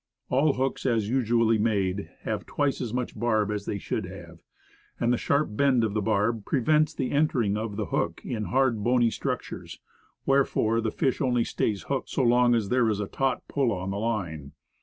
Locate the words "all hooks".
0.29-0.87